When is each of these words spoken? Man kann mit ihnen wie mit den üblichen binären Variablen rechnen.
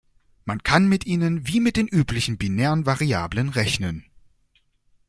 Man 0.45 0.63
kann 0.63 0.87
mit 0.89 1.05
ihnen 1.05 1.45
wie 1.47 1.59
mit 1.59 1.77
den 1.77 1.85
üblichen 1.87 2.39
binären 2.39 2.87
Variablen 2.87 3.49
rechnen. 3.49 4.03